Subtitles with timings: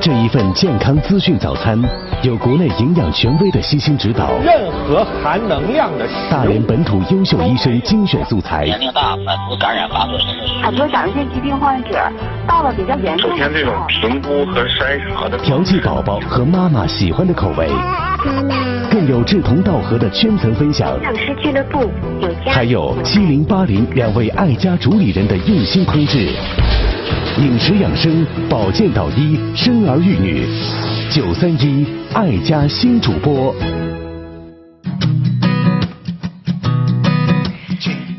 [0.00, 1.76] 这一份健康资讯早餐，
[2.22, 10.16] 有国内营养权威的悉心指导，任何含能量的大连本土优秀医生精选素材，年龄大，反复感染发作。
[10.62, 11.98] 很多甲状腺疾病患者
[12.46, 17.68] 到了比较严重首先，这种评估和筛查的调剂宝宝和妈妈喜欢的口味，
[18.90, 21.90] 更有志同道合的圈层分享，养师俱乐部
[22.20, 26.28] 有家，还有七零八零两位爱家主理人的用心烹制。
[27.38, 30.44] 饮食养生、保健导医、生儿育女，
[31.08, 33.54] 九三一爱家新主播。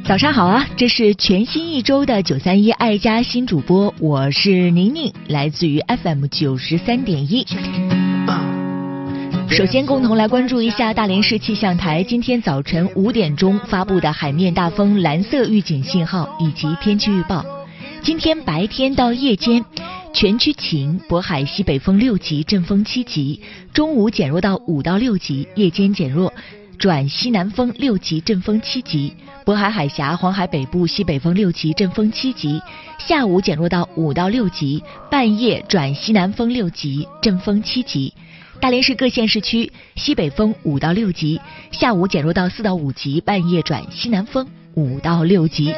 [0.05, 0.65] 早上好啊！
[0.77, 7.45] 这是全新一周的九三一爱家新主播，我是宁宁，来自于 FM 九十三点一。
[9.49, 17.43] 首先，共同来关注一下大连市气象台今天早晨五点钟发布的海面大风蓝色预警信号以及天气预报。
[18.02, 19.63] 今天白天到夜间，
[20.13, 23.39] 全区晴，渤海西北风六级，阵风七级；
[23.73, 26.33] 中午减弱到五到六级，夜间减弱
[26.78, 29.14] 转西南风六级，阵风七级；
[29.45, 32.59] 渤海海峡、黄海北部西北风六级，阵风七级；
[32.97, 38.13] 下午减弱到五到六级，半夜转西南风六级，阵风七级。
[38.61, 41.39] 大连市各县市区西北风五到六级，
[41.72, 45.73] 下午减弱到四到五级，半夜转西南风五到六级。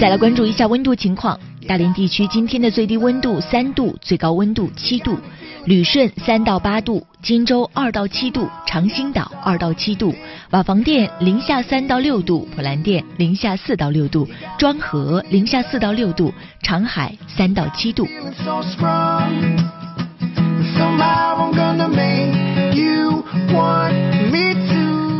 [0.00, 5.16] 再来关注一下温度情况，大连地区今天的最低温度三度，最高温度七度，
[5.64, 10.14] 旅顺三到八度，金州二到七度，长兴岛二到七度，
[10.50, 14.28] 瓦房店零下三到六度，普兰店零下四到六度，
[14.58, 18.08] 庄河零下四到六度，长海三到七度。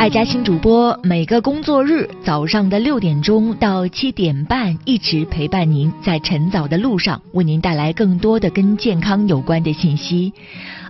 [0.03, 10.33] 爱家新主播每个工作日早上的六点钟到七点半，一直陪伴您在晨早的路上，为您带来更多的跟健康有关的信息。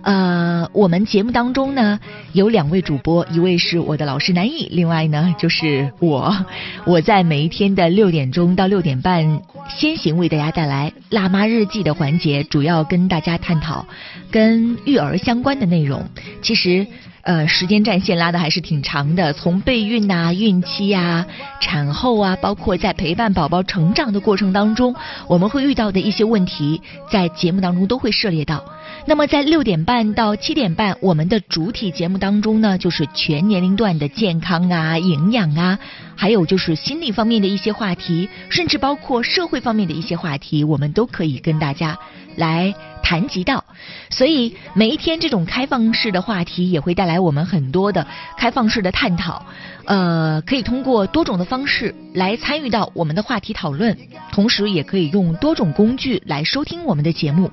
[0.01, 1.99] 呃，我们节目当中呢
[2.31, 6.35] 有两位主播，一位是我的老师南艺，另外呢就是我。
[6.83, 9.43] 我在每一天的六点钟到六点半，
[9.77, 13.85] 先行为大家带来“辣妈日记”的环节，主要跟大家探讨
[14.31, 16.03] 跟育儿相关的内容。
[16.41, 16.87] 其实。
[17.23, 21.25] 呃，时间战线拉的还是挺长的，从备孕呐、孕期呀、
[21.61, 24.93] 产后啊，包括在陪伴宝宝成长的过程当中，
[25.27, 28.65] 我们会遇到的一些问题，在节目当中都会涉猎到。
[29.05, 35.79] 那么在六点半到七点半，我们的主体节目当中呢，就是全年龄段的健康啊、营养啊，
[36.15, 41.97] 还有就是心理方面的一些话题，甚至包括社会方面的一些话题，我们都可以跟大家
[42.35, 42.73] 来。
[43.05, 43.65] 谈及到，
[44.09, 48.07] 所以每一天这种开放式的话题也会带来我们很多的
[48.37, 49.45] 开放式的探讨，
[49.83, 53.95] 呃，可以通过多种的方式来参与到我们的话题讨论，
[54.31, 57.51] 同时也可以用多种工具来收听我们的节目。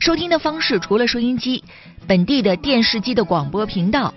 [0.00, 1.62] 收听的方式除了收音机，
[2.08, 4.12] 本地的电视机的广播频道。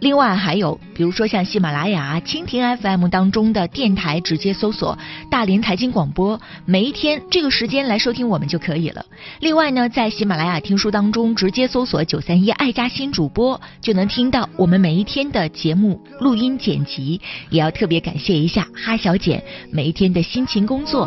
[0.00, 4.98] 另外还有，比如说像喜马拉雅、蜻蜓 FM 当中的电台，直接搜索
[5.30, 9.04] “大连财经广播”，每一天这个时间来收听我们就可以了。
[9.40, 17.20] 另外呢，在喜马拉雅听书当中，直接搜索“九三一爱家新主播”，就能听到我们每一天的节目录音剪辑。
[17.50, 21.06] 也要特别感谢一下哈小姐每一天的辛勤工作。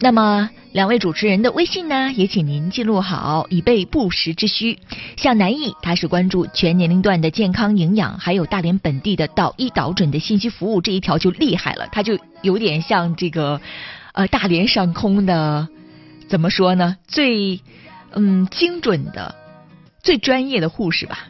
[0.00, 4.80] 那么，两位主持人的微信呢，也请您记录好，以备不时之需。
[5.16, 13.60] 像南艺，他是关注全年龄段的健康营养，还有大连本地的导医导诊的信息服务这一条就厉害了，他就有点像这个，
[14.14, 15.68] 呃，大连上空的，
[16.26, 16.96] 怎么说呢？
[17.06, 17.60] 最
[18.10, 19.32] 嗯精准的、
[20.02, 21.28] 最专业的护士吧。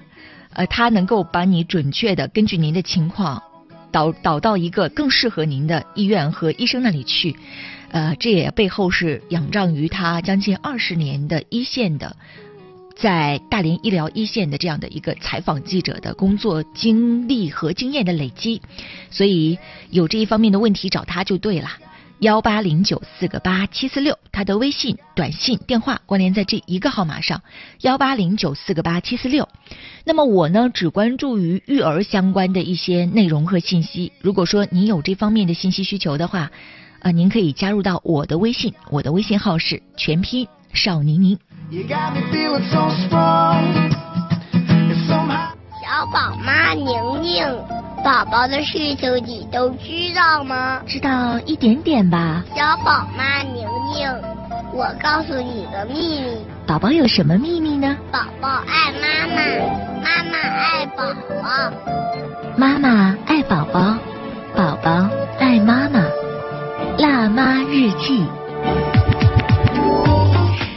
[0.54, 3.42] 呃，他能够把你准确的根据您的情况
[3.92, 7.36] 导导到一个更适合您的医院和医生那里去。
[7.94, 12.16] 呃，这也背后是仰仗于他将近二十年的一线的，
[12.96, 18.60] 在大连医疗一线的这样的一个采访记者的工作经历和经验的累积，
[19.12, 19.56] 所以
[19.90, 21.68] 有这一方面的问题找他就对了。
[22.18, 27.42] 幺八零九四个八七四六，他的微信、短信、电话关联在这一个号码上，
[27.82, 29.48] 幺八零九四个八七四六。
[30.04, 34.10] 那么我呢，只关注于育儿相关的一些内容和信息。
[34.20, 36.50] 如果说您有这方面的信息需求的话，
[37.04, 41.38] 啊，您可以加入到我的微信，我的微信号是全拼少宁宁。
[45.82, 46.86] 小宝妈宁
[47.22, 47.44] 宁，
[48.02, 50.80] 宝宝的事情你都知道吗？
[50.86, 52.42] 知道一点点吧。
[52.56, 54.10] 小宝妈宁宁，
[54.72, 56.38] 我告诉你个秘密。
[56.66, 57.98] 宝宝有什么秘密呢？
[58.10, 59.36] 宝宝爱妈妈，
[60.02, 61.04] 妈妈爱宝
[61.42, 61.70] 宝。
[62.56, 63.94] 妈妈爱宝宝，
[64.56, 65.06] 宝宝
[65.38, 66.02] 爱妈妈。
[67.06, 68.24] 辣妈日记。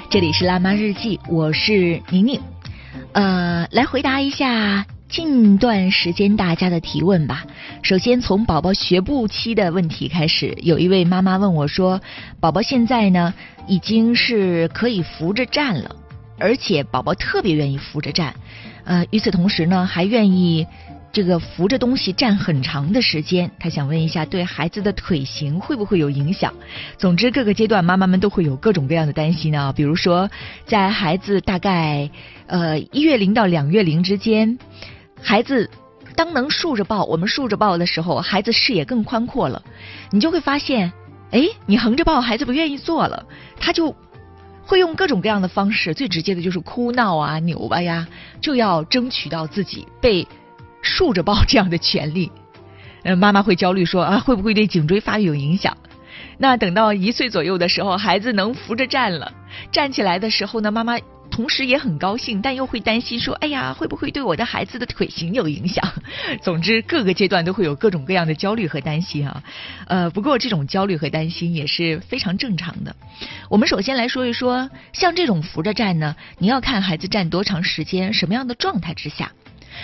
[0.09, 2.37] 这里是辣妈日记，我是宁宁。
[3.13, 7.45] 呃，来回答一下近段时间大家的提问吧。
[7.81, 12.01] 首先从宝宝学步期的问题开始，有一位妈妈问我说，
[12.41, 13.33] 宝宝现在呢
[13.65, 15.95] 已经是可以扶着站了，
[16.37, 18.35] 而且宝宝特别愿意扶着站，
[18.83, 20.67] 呃，与此同时呢还愿意。
[21.11, 26.53] 这个扶着东西站很长的时间，他想问一下，对孩子的腿型会不会有影响？
[26.97, 29.71] 总之，各个阶段妈妈们都会有各种各样的担心啊。
[29.71, 30.29] 比如说，
[30.65, 32.11] 在孩子大概
[32.45, 34.59] 呃一月龄到两月龄之间，
[35.19, 35.71] 孩子
[36.15, 39.63] 当能竖着抱，我们竖着抱的时候，孩子视野更宽阔了，
[40.11, 40.91] 你就会发现，
[41.31, 43.25] 哎，你横着抱，孩子不愿意坐了，
[43.59, 43.95] 他就
[44.61, 48.07] 会用各种各样的方式，最直接的就是哭闹啊、扭巴呀，
[48.39, 50.27] 就要争取到自己被。
[50.81, 52.31] 竖着抱这样的权利，
[53.03, 55.77] 呃，妈妈会焦虑说啊，会不会对颈椎发育有影响？
[56.39, 59.31] 那等到一岁左右的时候，孩子能扶着站了，
[59.71, 60.97] 站起来的时候呢，妈妈
[61.29, 65.83] 同时也很高兴，但又会担心说，哎呀，会不会对我的孩子的腿型有影响？
[66.41, 69.43] 总之，各个阶段都会有各种各样的焦虑和担心啊。
[69.87, 72.95] 呃，不过这种焦虑和担心也是非常正常的。
[73.49, 79.31] 我们首先来说一说，像这种扶着站呢，你要看孩子站多长时间，什么样的状态之下。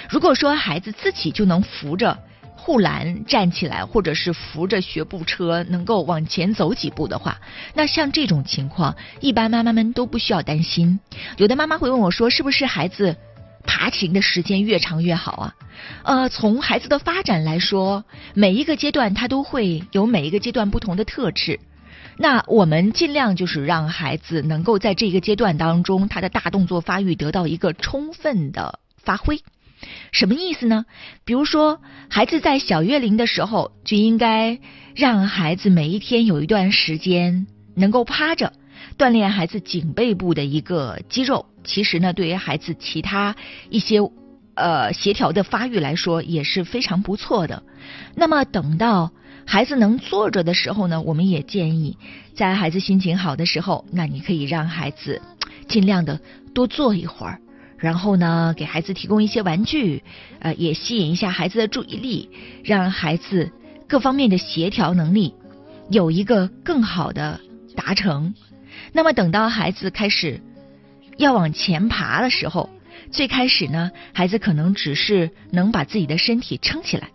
[0.10, 2.19] 如果说孩子自己就能扶着
[2.56, 7.42] 护栏站起来，或者是扶着学步车能够往前走几步的话，
[7.74, 11.00] 那像这种情况，一般妈妈们都不需要担心。
[11.38, 13.18] 有的妈妈会问我说，是不是孩子
[13.66, 15.56] 爬行的时间越长越好啊？
[16.04, 21.60] 呃，从孩子的发展来说，每一个阶段他都会有每一个阶段不同的特质。
[22.16, 29.42] 那我们尽量就是让孩子能够在这个阶段当中，他的大动作发育得到一个充分的发挥。
[30.12, 30.85] 什么意思呢？
[31.25, 34.59] 比如说，孩子在小月龄的时候，就应该
[34.95, 38.53] 让孩子每一天有一段时间能够趴着，
[38.97, 41.45] 锻炼孩子颈背部的一个肌肉。
[41.63, 43.35] 其实呢，对于孩子其他
[43.69, 44.00] 一些
[44.56, 47.63] 呃协调的发育来说，也是非常不错的。
[48.15, 49.12] 那么，等到
[49.45, 51.97] 孩子能坐着的时候呢，我们也建议，
[52.35, 55.21] 在孩子心情好的时候，那你可以让孩子
[55.68, 56.19] 尽量的
[56.53, 57.39] 多坐一会儿。
[57.83, 60.01] 然后呢，给孩子提供一些玩具，
[60.39, 62.30] 呃，也吸引一下孩子的注意力，
[62.63, 63.51] 让孩子
[63.89, 65.35] 各方面的协调能力
[65.89, 67.41] 有一个更好的
[67.75, 68.33] 达成。
[68.94, 70.39] 那么，等到孩子开始
[71.18, 72.69] 要往前爬的时候，
[73.12, 77.09] 最开始呢，孩子可能只是能把自己的身体撑起来，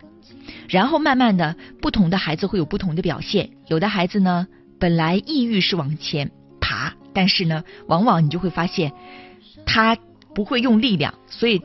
[0.67, 3.49] 然后慢慢的，不同的孩子会有不同的表现。
[3.69, 4.45] 有的孩子呢，
[4.79, 6.29] 本来意欲是往前
[6.61, 8.91] 爬，但是呢，往往你就会发现
[9.65, 9.97] 他。
[10.39, 11.61] 不会用力量，所以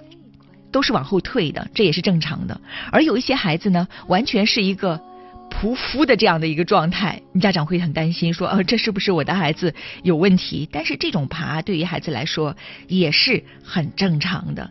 [0.72, 2.60] 都是往后退的，这也是正常的。
[2.90, 5.00] 而有一些孩子呢，完全是一个
[5.48, 9.72] 匍匐的这样的一个状态，家长会很担心，说呃，这是不是我的孩子
[10.02, 10.68] 有问题？
[10.72, 12.56] 但是这种爬对于孩子来说
[12.88, 14.68] 也是很正常的。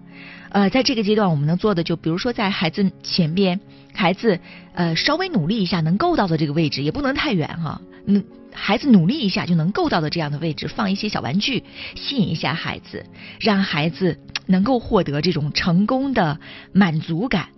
[0.49, 3.57] 呃，在这个阶段，我们能做的就比如说在孩子前边，
[3.93, 4.37] 孩子
[4.73, 8.21] 呃稍微努力一下能够到的这个位置，也不能太远哈，嗯。
[8.53, 11.63] 孩子努力一下就能够到的这样的位置，放一些小玩具，
[11.95, 13.05] 吸引一下孩子，
[13.39, 16.39] 让孩子能够获得这种成功的
[16.71, 17.49] 满足感。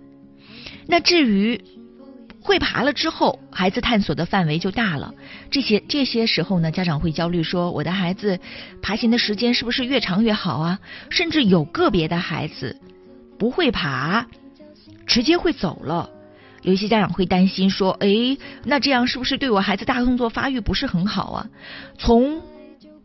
[0.88, 1.62] 那至于
[2.42, 5.14] 会爬了之后，孩子探索的范围就大了。
[5.50, 8.40] 这些这些时候呢，家长会焦虑说，我的孩子
[8.82, 10.80] 爬行的时间是不是越长越好啊？
[11.10, 12.80] 甚至有个别的孩子
[13.40, 14.28] 不会爬，
[15.08, 16.10] 直接会走了。
[16.66, 21.48] 有一些家长会担心说：“诶，那这样是不是对我孩子大动作发育不是很好啊？”
[22.00, 22.42] 从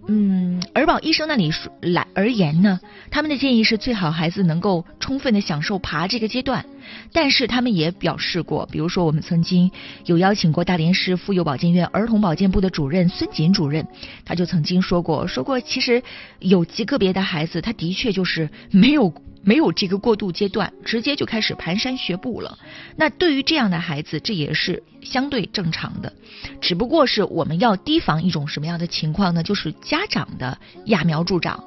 [0.09, 1.52] 嗯儿保医生那里
[1.83, 6.64] 来而言呢，他们的建议是最好孩子能够充分的享受爬这个阶段。
[7.13, 9.71] 但是他们也表示过，比如说我们曾经
[10.07, 13.87] 有邀请过大连市妇幼保健院儿童保健部的主任孙锦主任，
[14.25, 16.03] 他就曾经说过，说过其实
[16.39, 19.13] 有极个别的孩子，他的确就是没有。
[19.43, 22.59] 没有这个过渡阶段，直接就开始蹒跚学步了。
[22.95, 26.13] 那对于这样的孩子，这也是相对正常的。
[26.61, 29.43] 只不过是我们要提防一种什么样的情况呢？
[29.43, 31.65] 就是家长的揠苗助长，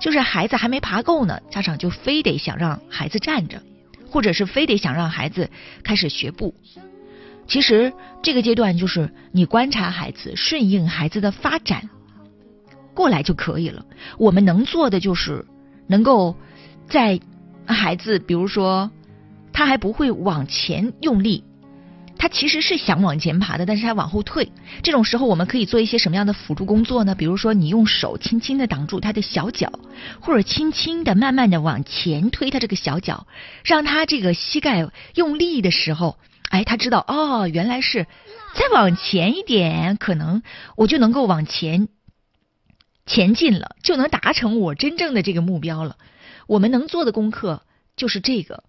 [0.00, 3.62] 就是孩子还没爬够呢，家长就非得想让孩子站着，
[4.10, 5.48] 或者是非得想让孩子
[5.82, 6.54] 开始学步。
[7.46, 11.88] 其实这个阶段就是你观察孩子，顺应孩子的发展
[12.92, 13.86] 过来就可以了。
[14.18, 15.46] 我们能做的就是
[15.86, 16.36] 能够。
[16.88, 17.20] 在
[17.66, 18.90] 孩子，比如说
[19.52, 21.44] 他还不会往前用力，
[22.20, 24.52] 他其实是想往前爬的，但是他往后退。
[24.82, 27.14] 这种时候，我们可以做一些什么样的辅助工作呢？
[27.14, 29.72] 比如说，你用手轻轻的挡住他的小脚，
[30.20, 33.26] 或者轻轻的、慢慢的往前推他这个小脚，
[33.64, 36.18] 让他这个膝盖用力的时候，
[36.50, 38.06] 哎，他知道哦，原来是
[38.54, 40.42] 再往前一点，可能
[40.76, 41.88] 我就能够往前。
[43.06, 45.96] 前进了，就能达成我真正的这个目标了。
[46.46, 47.62] 我们能做的功课
[47.96, 48.62] 就是这个。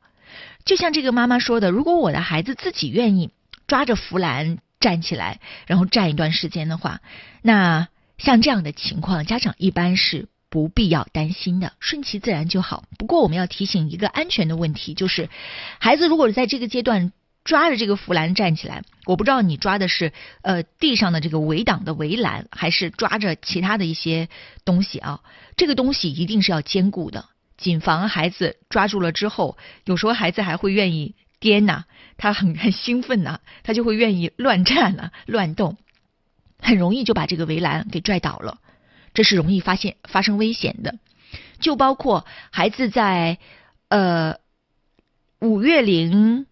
[0.66, 3.30] 就像这个妈妈说的，如果我的孩子自己愿意
[3.72, 7.00] 抓着扶栏站起来，然后站一段时间的话，
[7.42, 7.88] 那
[8.18, 12.84] 像这样的情况，家长一般是不必要担心的，顺其自然就好。
[12.98, 15.30] 不过我们要提醒一个安全的问题，就是
[15.80, 17.14] 孩子如果在这个阶段
[17.46, 20.12] 抓着这个扶栏站起来，我不知道你抓的是
[20.42, 24.28] 呃地上的这个围挡的围栏，还是抓着其他的一些
[24.66, 25.22] 东西啊，
[25.56, 27.30] 这个东西一定是要坚固的。
[27.56, 31.84] 谨防孩子抓住了之后，有时候孩子还会愿意颠呐，
[32.18, 35.76] 他很很兴奋呐，他就会愿意乱站呐、乱动，
[36.60, 38.60] 很容易就把这个围栏给拽倒了，
[39.14, 41.00] 这是容易发现发生危险的。
[41.60, 43.40] 就包括孩子在
[43.90, 44.38] 呃
[45.40, 46.46] 五月龄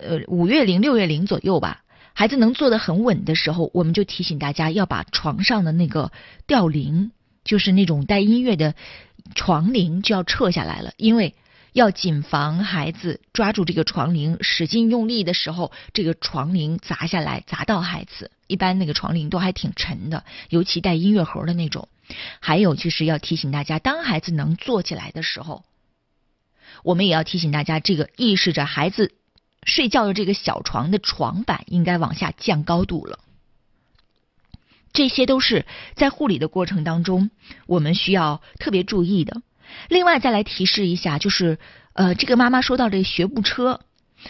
[0.00, 1.82] 呃五月龄六月龄左右吧，
[2.14, 6.12] 孩子能坐得很稳的时候，我们就提醒大家要把床上的那个
[6.46, 7.10] 吊铃，
[7.44, 8.74] 就是那种带音乐的。
[9.34, 11.34] 床铃就要撤下来了，因为
[11.76, 18.30] 要谨防孩子抓住这个床铃使劲用力的时候，这个床铃砸下来砸到孩子。
[18.46, 21.90] 一般那个床铃都还挺沉的，尤其带音乐盒的那种。
[22.40, 25.64] 还有就是要提醒大家，当孩子能坐起来的时候，
[26.82, 29.12] 我们也要提醒大家，这个意识着孩子
[29.62, 33.18] 睡觉的这个小床的床板应该往下降高度了。
[34.94, 37.30] 这些都是在护理的过程当中，
[37.66, 39.42] 我们需要特别注意的。
[39.88, 41.58] 另外，再来提示一下，就是
[41.92, 43.80] 呃，这个妈妈说到这学步车，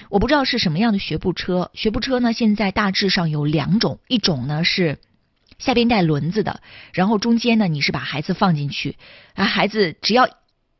[0.09, 1.71] 我不知道是什么样的学步车。
[1.75, 4.99] 学步车呢，现在大致上有两种，一种呢是
[5.59, 6.61] 下边带轮子的，
[6.93, 8.97] 然后中间呢你是把孩子放进去，
[9.35, 10.29] 啊，孩子只要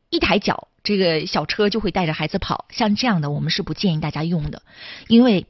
[0.09, 2.65] 一抬脚，这个小车就会带着孩子跑。
[2.69, 4.61] 像这样的，我们是不建议大家用的，
[5.07, 5.45] 因为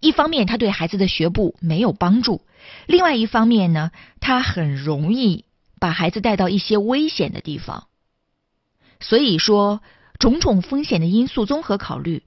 [0.00, 2.42] 一方面它对孩子的学步没有帮助。
[2.86, 5.44] 另外一方面呢，他很容易
[5.78, 7.86] 把孩子带到一些危险的地方。
[9.00, 9.80] 所以说，
[10.18, 12.22] 种种风险的因素综合考虑，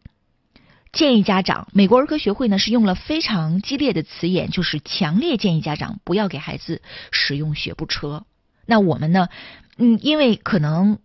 [0.91, 8.25] 建议家长，美国儿科学会呢是用了非常激烈的词眼，就是强烈建议家长不要给孩子使用学步车。
[8.65, 9.29] 那我们呢，
[9.77, 10.99] 嗯，因为可能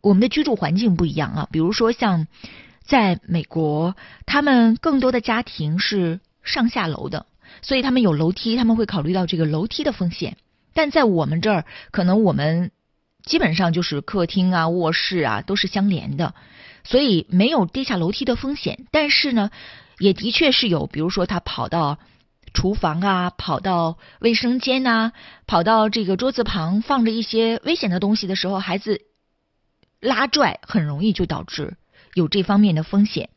[0.00, 2.26] 我们的居住环境不一样啊，比如说像
[2.84, 3.96] 在美国，
[4.26, 7.26] 他们更多的家庭是上下楼的。
[7.62, 10.36] 所以他们有楼梯，他们会考虑到这个楼梯的风险。
[10.74, 12.70] 但在我们这儿，可能我们
[13.26, 16.34] 基本上就是客厅啊、卧室啊都是相连的，
[16.84, 18.86] 所以没有跌下楼梯的风险。
[18.90, 19.50] 但是呢，
[19.98, 21.98] 也的确是有，比如说他跑到
[22.54, 25.12] 厨房啊、跑到卫生间呐、
[25.46, 29.02] 跑到这个桌子旁放着一些危险的东西的时候，孩子
[30.00, 31.76] 拉拽很容易就导致
[32.14, 33.28] 有这方面的风险。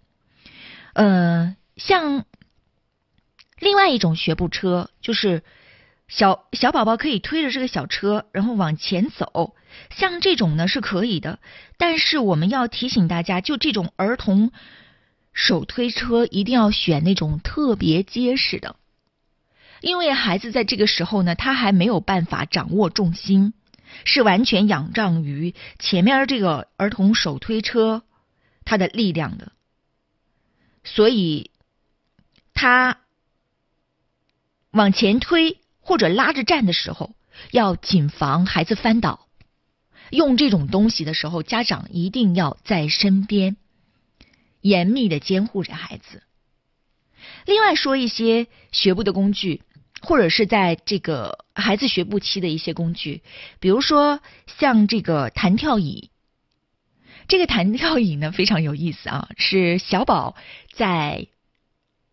[0.93, 2.24] 呃，像。
[3.62, 5.43] 另外一种学步车就是
[6.10, 9.56] 小小宝宝可以推着这个小车，然后往前走，
[9.92, 11.39] 像这种呢是可以的。
[11.78, 14.51] 但是我们要提醒大家，就这种儿童
[15.34, 18.75] 手推车一定要选那种特别结实的，
[19.82, 23.54] 因为孩子在这个时候呢，他还没有办法掌握重心，
[24.04, 28.01] 是完全仰仗于前面这个儿童手推车
[28.66, 29.51] 它的力量的，
[30.84, 31.51] 所以
[32.54, 32.98] 他。
[34.72, 35.59] 往前推
[35.89, 37.15] 或者拉着站的时候，
[37.50, 39.27] 要谨防孩子翻倒。
[40.12, 43.58] 用这种东西的时候，家长一定要在身边，
[44.62, 46.22] 严密的监护着孩子。
[47.48, 49.63] 另外说一些学步的工具，
[50.00, 53.24] 或者是在这个孩子学步期的一些工具，
[53.60, 56.12] 比如说像这个弹跳椅。
[57.27, 60.36] 这个弹跳椅呢非常有意思啊，是小宝
[60.72, 61.25] 在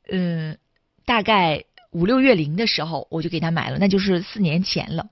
[0.08, 0.56] 嗯
[1.04, 1.66] 大概。
[1.96, 5.06] 五六月龄的时候，我就给他买了，那就是四年前了。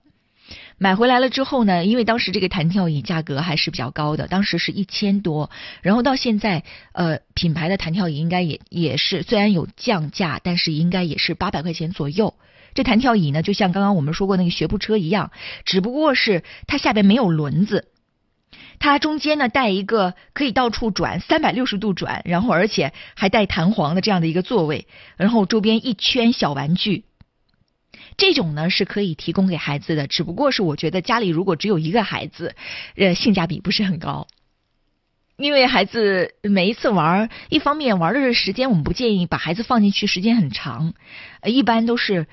[0.77, 5.51] 买回来了之后呢，因为当时这个弹跳椅价格还是比较高的，当时是一千多，
[5.81, 6.63] 然后到现在，
[6.93, 12.35] 呃，品牌的弹跳椅应该也也是虽然有降价，但是应该也是八百块钱左右。
[12.75, 15.31] 这弹跳椅呢，就像刚刚我们说过那个学步车一样，
[15.65, 17.89] 只不过是它下边没有轮子。
[18.79, 27.05] 它中间呢带一个可以到处转，三百六十度转，然后而且还带弹簧的这样的一个座位，然后周边一圈小玩具。
[28.17, 32.55] 这种呢是可以提供给孩子的，只不过是我觉得家里如果只有一个孩子，
[32.97, 34.27] 呃，性价比不是很高，
[35.37, 40.95] 因为孩子每一次玩，一方面玩的时间我们不建议把孩子放进去时间很长，
[41.41, 42.27] 呃一般都是。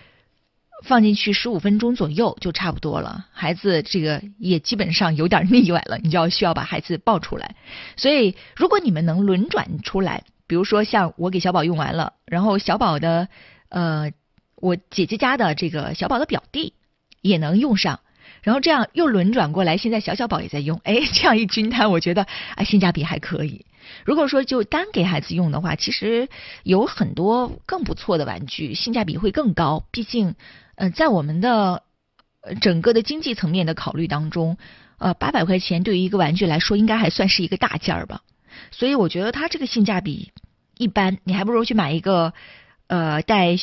[0.82, 7.56] 放进去十五分钟左右就差不多了，孩子这个也基本上有点腻歪了，你就要需要把孩子抱出来。
[7.96, 13.28] 所以，如果你们能轮转出来，比如说像我给小宝用完了，然后小宝的
[13.70, 14.12] 呃，
[14.56, 16.74] 我姐姐家的这个小宝的表弟
[17.22, 18.00] 也能用上，
[18.42, 23.66] 然后这样又轮转过来，现在小小宝也在用，哎，这样一均摊，我觉得啊性价比还可以。
[24.06, 26.30] 如果说就单给孩子用的话，其实
[26.64, 29.86] 有很多更不错的玩具，性价比会更高。
[29.92, 30.36] 毕竟，
[30.82, 31.84] 呃，在我们的
[32.42, 34.58] 呃整个的经济层面的考虑当中，
[34.98, 38.24] 呃，八百块钱对于一个玩具来说，应该还算是一个大件儿吧。
[38.72, 40.32] 所以我觉得它这个性价比
[40.80, 42.34] 一般，你还不如去买一个
[42.88, 43.58] 呃带。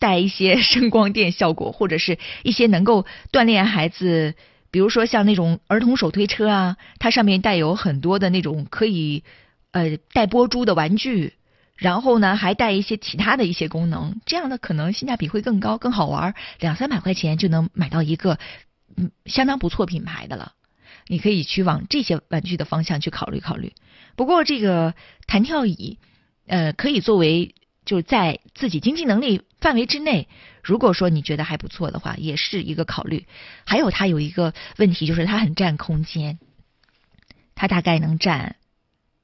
[0.00, 4.36] 带一些 声光电效果，或者是一些能够锻炼孩子，
[4.70, 9.24] 比如说像那种儿童手推车啊，它上面带有很多的那种可以
[9.72, 11.34] 呃带波珠的玩具，
[11.78, 18.38] 然后呢还带一些其他的一些功能，这样的可能性价比会更高，更好玩，两三百块钱就能买到一个
[18.96, 20.52] 嗯相当不错品牌的了。
[21.06, 23.72] 你可以去往这些玩具的方向去考虑考虑。
[24.16, 24.94] 不过这个
[25.26, 25.98] 弹跳椅
[26.46, 27.54] 呃可以作为。
[27.84, 30.28] 就是在自己经济能力范围之内，
[30.62, 33.26] 如果说你觉得还不错的话，也是一个考虑。
[33.64, 36.38] 还有它有一个问题，就是它很占空间，
[37.54, 38.56] 它大概能占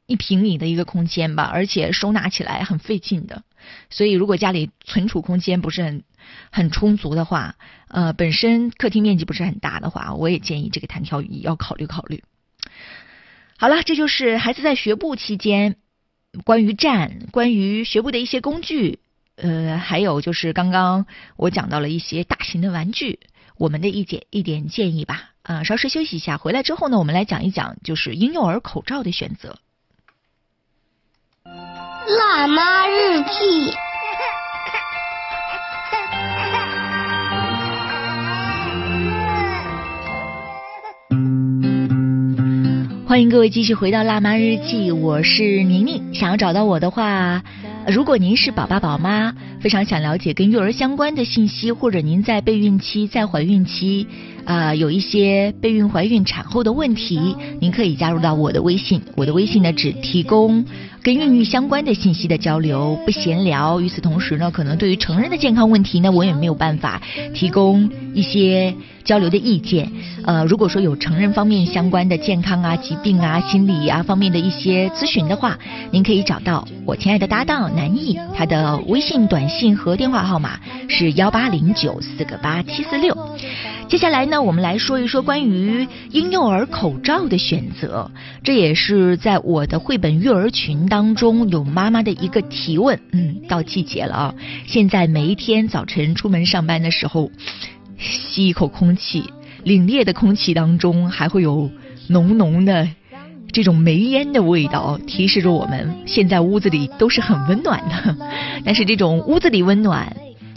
[0.06, 3.42] 一平米的一个空间吧，而且收纳起来很费劲的。
[3.90, 6.04] 所以如果家里存储空间不是很
[6.50, 7.56] 很充足的话，
[7.88, 12.22] 呃，本身客厅面积不是很大的话，我也建议这个弹跳椅要考虑考虑。
[13.56, 15.76] 好了，这就是孩子在学步期间。
[16.42, 18.98] 关于站，关于学步的一些工具，
[19.36, 21.06] 呃，还有就是刚刚
[21.36, 23.20] 我讲到了一些大型的玩具，
[23.56, 25.30] 我们的一点一点建议吧。
[25.42, 29.60] 啊，稍事休息一下，回来之后呢，我们来讲一讲就是婴幼儿口罩的选择。
[32.06, 33.72] 辣妈日记。
[43.06, 46.12] 欢迎各位继续回到辣妈日记，我是宁宁。
[46.12, 47.42] 想要找到我的话，
[47.88, 54.06] 如果您是宝爸宝妈，非常想了解跟育儿相关的信息，或者您在备孕期、在怀孕期
[54.44, 59.00] 啊有一些备孕、怀孕、产后的问题，您可以加入到我的微信。
[59.16, 60.62] 我的微信呢，只提供。
[61.04, 63.78] 跟孕育相关的信息的交流不闲聊。
[63.78, 67.02] 与此同时呢，可能对于成人的健康问题呢，我也没有办法
[67.34, 69.92] 提供一些交流的意见。
[70.24, 75.58] 呃，如果说有成人方面相关的健康啊、疾病啊、心理啊方面的一些咨询的话，
[75.90, 83.14] 您可以找到我亲爱的搭档南艺，他的微信、短信和电话号码是幺八零九四个八七四六。
[83.94, 88.10] 接下来呢，我们来说一说关于婴幼儿口罩的选择，
[88.42, 92.98] 这也是在我的绘本育儿群当中有妈妈的一个提问。
[93.12, 94.34] 嗯，到季节了啊，
[94.66, 97.30] 现在每一天早晨出门上班的时候，
[97.96, 99.22] 吸一口空气，
[99.64, 101.70] 凛冽的空气当中还会有
[102.08, 102.88] 浓浓的
[103.52, 108.16] 这种煤烟的味道，提示着我们现在屋子里都是很温暖的。
[108.66, 110.16] 但是这种屋子里温暖。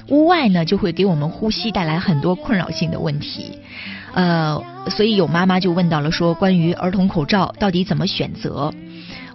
[0.09, 3.59] 屋外呢，就会给我们呼吸带来很多困扰性的问题，
[4.13, 8.73] 呃，所以有妈妈就问到了说，关于儿童口罩到底怎么选择？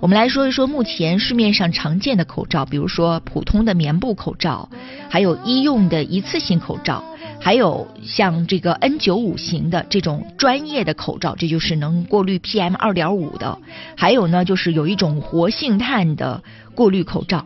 [0.00, 4.68] 我们来说一说目前市面上常见的口罩，比如说普通的棉布口罩，
[5.08, 7.04] 还有医用的一次性口罩，
[7.38, 13.58] 还有像这个 N95 型的这种专业的口罩，这就是能过滤 PM 二点五的，
[13.96, 16.42] 还有呢，就是有一种活性炭的
[16.74, 17.44] 过滤口罩。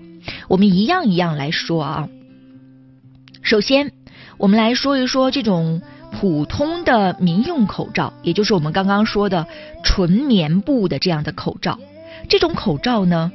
[0.49, 2.09] 我们一样一样来说啊。
[3.47, 3.93] 首先，
[4.39, 5.81] 我们来说一说这种
[6.11, 9.47] 普通的民用口罩，也就是我们刚刚说的
[9.85, 11.79] 纯棉布的这样的口罩。
[12.29, 13.31] 这种口罩呢，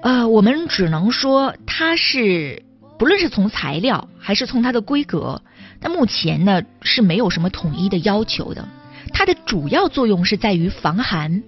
[0.00, 2.62] 呃，我们只能说它是
[2.98, 5.42] 不论是从材料还是从它的规格，
[5.82, 8.66] 那目前呢是没有什么统一的要求的。
[9.12, 11.42] 它的主要作用是在于防寒，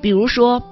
[0.00, 0.62] 比如说。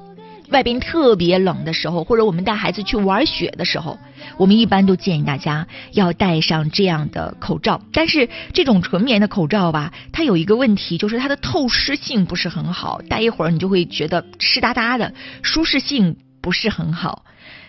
[0.51, 3.99] 外边特别冷的时候，或者我们带孩子去玩雪的时候，
[4.37, 7.81] 我们一般都建议大家要戴上这样的口罩。
[7.93, 17.25] 但是这种纯棉的口罩吧，它有一个问题，就是它的透湿性不是很好，戴一会儿你就会觉得湿哒哒的，舒适性不是很好。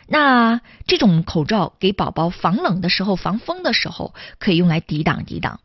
[0.08, 5.60] 那这种口罩给宝宝防冷的时候、防风的时候，可以用来抵挡抵挡。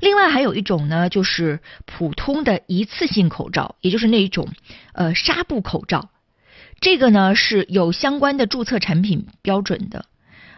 [0.00, 4.48] 另外还有一种呢，就是普通的一次性口罩，也就是那一种
[4.92, 6.10] 呃纱布口罩。
[6.82, 10.04] 这个呢是有相关的注册产品标准的，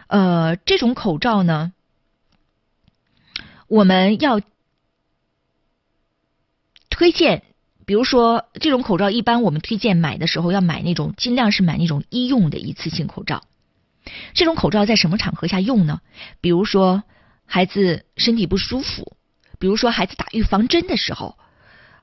[0.07, 1.71] 呃，这种口罩呢，
[3.67, 4.41] 我们要
[6.89, 7.43] 推荐，
[7.85, 13.43] 比如说这种口罩，一般我们推荐买的时候要买那种尽量是买那种医用的一次性口罩。
[14.33, 16.01] 这种口罩在什么场合下用呢？
[16.41, 17.03] 比如说
[17.45, 19.15] 孩子身体不舒服，
[19.59, 21.37] 比如说孩子打预防针的时候，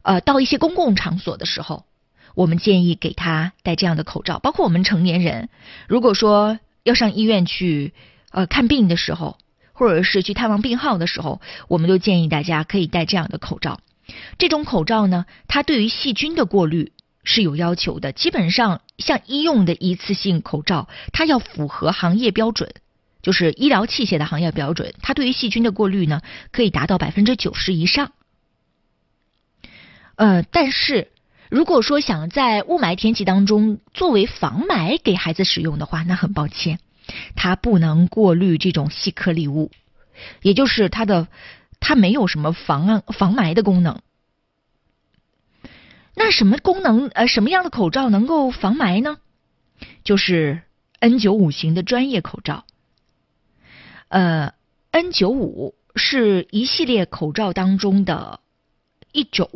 [0.02, 1.86] 呃，到一些公共场所的时候。
[2.34, 5.48] 我们建议给他戴这样的口罩，包括我们成年人，
[5.88, 7.92] 如果说要上医院去
[8.30, 9.38] 呃看病的时候，
[9.72, 13.80] 或者是去探望病号的时候，我们都建议大家可以戴这样的口罩。
[14.38, 16.92] 这种口罩呢，它对于细菌的过滤
[17.22, 18.12] 是有要求的。
[18.12, 22.74] 基本上，像医用的一次性口罩，它要符合行业标准，
[23.22, 28.12] 就是医疗器械的行业标准，它对于细菌的过滤呢，可以达到百分之九十以上。
[30.16, 31.11] 呃，但是
[31.52, 36.78] 如果说想在雾霾天气当中作为防霾给孩子使用的话，那很抱歉，
[37.36, 39.70] 它不能过滤这种细颗粒物，
[40.40, 41.28] 也就是它的
[41.78, 44.00] 它没有什么防防霾的功能。
[46.14, 49.18] 那什么功能呃什么样的口罩能够防霾呢？
[50.04, 50.62] 就是
[51.00, 52.64] N 九五型的专业口罩。
[54.08, 54.54] 呃
[54.90, 58.40] ，N 九五是一系列口罩当中的
[59.12, 59.50] 一种。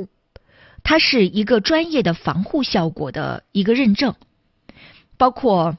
[0.89, 4.15] 它是一个专业的防护效果的一个认证，
[5.17, 5.77] 包括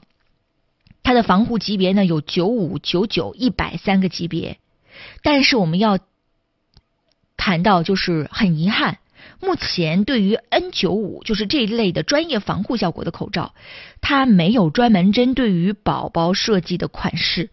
[1.02, 4.58] 它的防护级别呢有九五、九九、一百三个级别。
[5.22, 5.98] 但是我们要
[7.38, 8.98] 谈到，就是很遗憾，
[9.40, 13.54] 目前对于 N 九五就是这一类的专业防护效果的口罩，
[14.02, 17.48] 它没有专门针对于宝宝设计的款式。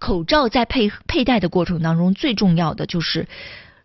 [0.00, 3.28] 口罩在佩佩戴的过程当中，最重要的就是。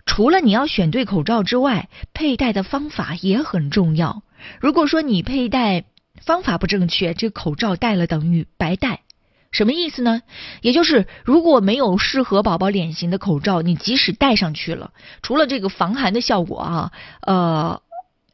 [0.05, 4.23] 除了你要选对口罩之外，佩戴的方法也很重要。
[4.59, 5.85] 如果说你佩戴
[6.21, 9.01] 方法不正确，这口罩戴了等于白戴。
[9.51, 10.23] 什么意思呢？
[10.61, 17.81] 也就是如果没有适合宝宝脸型的口罩，你即使戴上去了，除了这个防寒的效果啊，呃，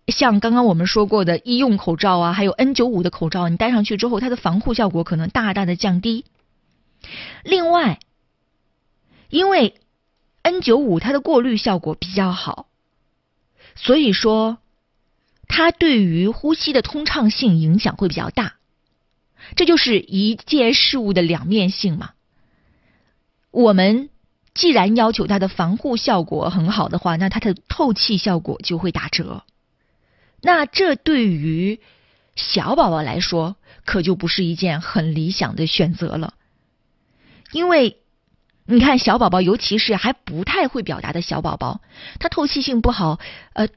[0.08, 6.24] 像刚刚我们说过的医用口罩啊，还有 N 九五的口罩，你戴上去之后，它的防护效果可能大大的降低。
[7.44, 8.00] 另外，
[9.30, 9.76] 因为
[10.50, 12.68] N 九五它的过滤效果比较好，
[13.76, 14.58] 所以说
[15.48, 18.56] 它对于呼吸的通畅性影响会比较大。
[19.56, 22.14] 这就是一件事物的两面性嘛。
[23.52, 24.10] 我们
[24.56, 29.44] 既然要求它的防护效果很好的话，那它的透气效果就会打折。
[30.42, 31.80] 那这对于
[32.36, 36.34] 小宝宝来说，可就不是一件很理想的选择了，
[37.52, 37.98] 因为。
[38.72, 41.82] 你看，小宝宝，尤其是还不太会表达的小宝宝，
[42.20, 43.20] 他透气性不好，
[43.54, 43.68] 呃，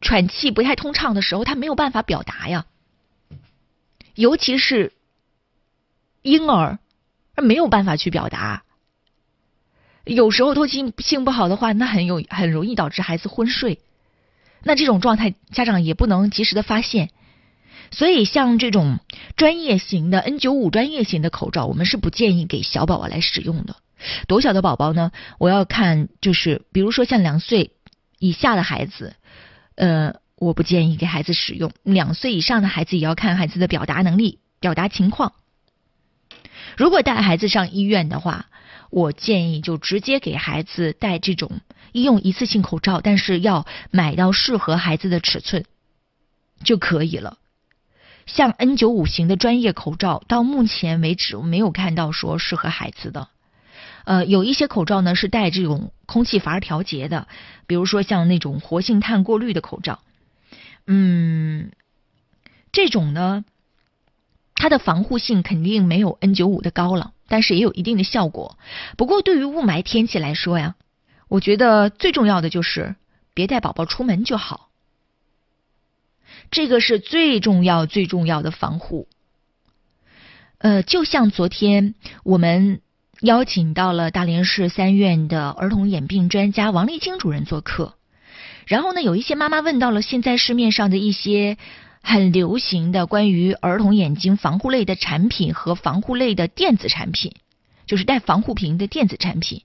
[0.00, 2.66] 喘气不太通畅的时候，他没有办法表达呀。
[4.16, 4.92] 尤其是
[6.22, 6.80] 婴儿，
[7.36, 8.64] 他没有办法去表达。
[10.02, 13.78] 有时候透气性不好的话，那很有很容易导致孩子昏睡。
[14.64, 17.10] 那这种状态，家长也不能及时的发现。
[17.92, 18.98] 所以，像这种
[19.36, 23.76] 专业型的 N 九五专业型的口罩，我们是不建议给小宝宝来使用的。
[24.26, 25.12] 多小的宝宝呢？
[25.38, 27.72] 我要看，就是比如说像两岁
[28.18, 29.16] 以下的孩子，
[29.74, 31.72] 呃，我不建议给孩子使用。
[31.82, 35.32] 两岁以上的孩子也要看孩子的表达能力、表达情况。
[36.76, 38.46] 如果带孩子上医院的话，
[38.90, 41.60] 我建议就直接给孩子戴这种
[41.92, 45.64] 医用一次性口罩，但是要买到适合孩子的尺寸
[46.64, 47.38] 就可以了。
[48.24, 53.28] 像 N 九五型的专业口罩，到目前为止我没有看到说适合孩子的。
[54.04, 57.28] 呃，有一些口罩呢是带这种空气阀调节的，
[57.66, 60.00] 比如说像那种活性炭过滤的口罩，
[60.86, 61.70] 嗯，
[62.72, 63.44] 这种呢，
[64.56, 68.58] 它的防护性肯定没有 N 九五的高了，但是也有一定的效果。
[68.96, 70.74] 不过对于雾霾天气来说呀，
[71.28, 72.96] 我觉得最重要的就是
[73.34, 74.68] 别带宝宝出门就好，
[76.50, 79.06] 这个是最重要最重要的防护。
[80.58, 82.80] 呃，就像昨天我们。
[83.22, 87.94] 邀请到了大连市三院的儿童眼病专家王丽晶主任做客，
[88.66, 91.56] 然后呢，有一些妈妈问到了现在市面上的一些
[92.02, 97.36] 很流行的关于儿童眼睛防护类的产品和防护类的电子产品，
[97.86, 99.62] 就是带防护屏的电子产品。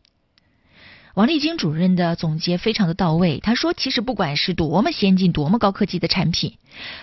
[1.15, 6.59] 王丽晶主任的总结非常的到位，他说，其实不管是多么先进、多么高科技的产品，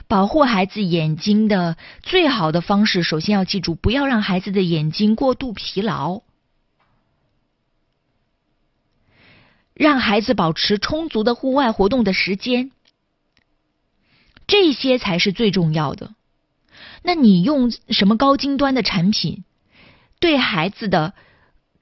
[0.07, 6.23] 保护孩子眼睛的最好的方式，首先要记住，不要让孩子的眼睛过度疲劳。
[9.75, 12.71] 让孩子保持充足的户外活动的时间，
[14.47, 16.15] 这些才是最重要的。
[17.03, 19.45] 那你用什么高精端的产品，
[20.21, 21.13] 对孩子的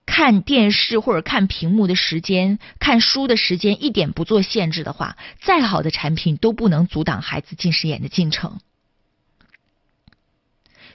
[0.06, 8.58] 看电视或者看屏幕的时间、看书的时间一点不做限制的话，再好的产品都不能阻挡孩子近视眼的进程。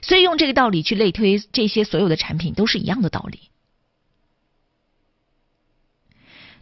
[0.02, 3.47] 所以用这个道理去类推这些所有的产品，都是一样的道理。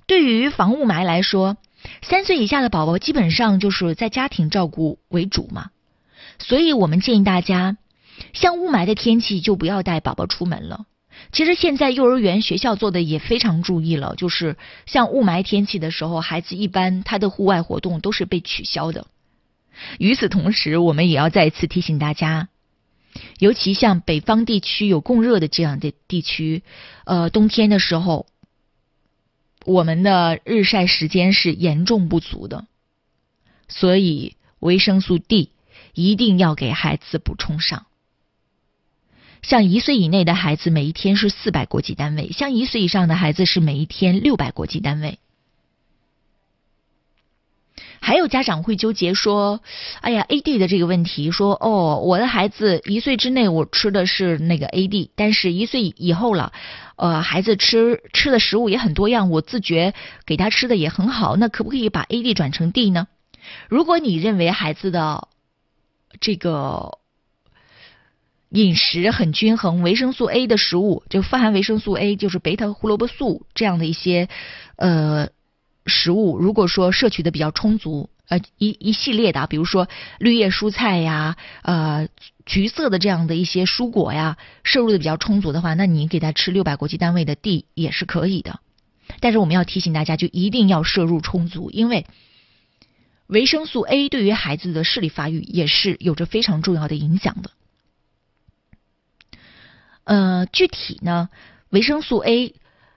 [0.06, 1.56] 对于防雾霾来说，
[2.02, 5.70] 三岁以下的宝宝基本上就是在家庭照顾为主嘛，
[6.38, 7.76] 所以我们建议大家，
[8.32, 10.86] 像雾霾的天气就不要带宝宝出门了。
[11.32, 19.06] 其实现在幼儿园学校做的也非常注意了，就是像雾霾天气的时候，孩子一般他的户外活动都是被取消的。
[19.98, 22.48] 与此同时，我们也要再次提醒大家，
[23.38, 26.62] 尤其像北方地区有供热的这样的地区，
[27.06, 28.26] 呃，冬天的时候，
[29.66, 32.66] 我们的日晒时间是严重不足的，
[33.68, 35.50] 所以维生素 D
[35.92, 37.87] 一定要给孩子补充上。
[39.42, 45.18] 像一岁以内的孩子，每一天是四百国际单位；像一岁以上的孩子是每一天六百国际单位。
[48.00, 49.61] 还有家长会纠结说
[50.00, 56.52] ：“哎呀，AD 的这个问题，说哦，我的孩子一岁之内我吃的是那个 AD，但是一岁以后了，
[56.96, 63.09] 呃，孩子吃吃的食物也很多样，我自觉给他吃的也很好，那可不可以把 AD 转成 D 呢？
[63.68, 65.28] 如果你认为孩子的
[66.20, 66.98] 这个
[68.50, 74.28] 饮食很均衡，维生素 A 的食物就富含维生素 A，就是贝塔胡萝卜素这样的一些
[74.76, 75.28] 呃。”
[75.87, 82.09] 食物如果说摄取的比较充足，呃，一一系列的，比如说绿叶蔬菜呀，呃，
[82.44, 88.59] 橘色的这样的一些蔬果呀，摄入的比较充足的话，那你给他吃六百国际单位的 D 也是可以的。
[89.20, 92.05] 但是我们要提醒大家，就一定要摄入充足，因为
[93.29, 97.53] 维生素 A 对于孩子的视力发育也是有着非常重要的影响的。
[100.03, 101.29] 呃，具体呢，
[101.70, 102.57] 维生素 A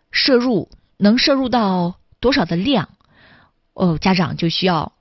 [0.09, 1.98] 摄入能摄入到。
[2.19, 2.89] 多少的量，
[3.73, 4.93] 哦，家长就需要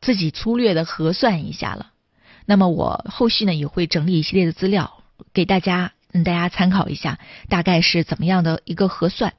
[0.00, 1.90] 自己粗略的核算一下了。
[2.44, 9.34] 那么我后续呢也会整理一系列的资料给大家，嗯大家参考一下，大概是怎么样的一个核算。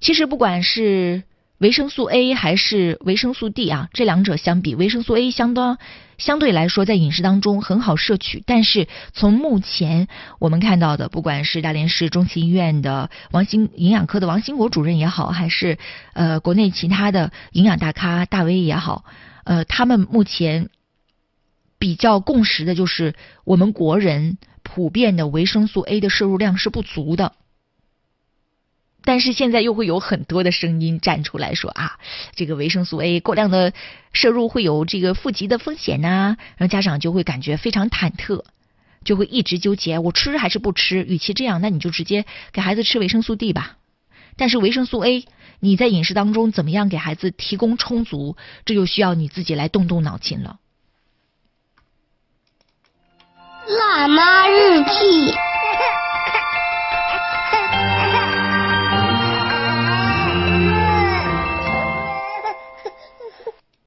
[0.00, 1.24] 其实不管是。
[1.62, 3.88] 维生素 A 还是维生素 D 啊？
[3.92, 5.78] 这两者相比，维生素 A 相当
[6.18, 8.42] 相对来说在饮食当中很好摄取。
[8.44, 10.08] 但是从目前
[10.40, 15.78] 我们看到的，不管是大连市中心医院的王兴营养科的王兴国主任也好，还是
[16.14, 19.04] 呃国内其他的营养大咖大 V 也好，
[19.44, 20.68] 呃，他们目前
[21.78, 27.34] 比较共识的就是，我们国人普遍的维生素 A 的摄入量是不足的。
[29.04, 31.98] 但是现在又会有很多的声音站出来说啊，
[32.34, 33.72] 这个维生素 A 过量的
[34.12, 38.44] 摄入会有这个负极的风险呐，然后家长就会感觉非常忐忑，
[39.04, 41.04] 就会一直纠结我吃还是不吃。
[41.04, 43.76] 与其这样，那你就直接给孩子吃维生素 D 吧。
[44.36, 45.26] 但是维生素 A
[45.60, 50.58] 你在饮食当中怎么样给孩子提供充足，这就需要你自己来动动脑筋了。
[53.66, 55.34] 辣妈日记。